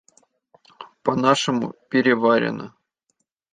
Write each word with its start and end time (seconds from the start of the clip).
По 1.03 1.15
нашему, 1.15 1.75
переварено. 1.91 2.73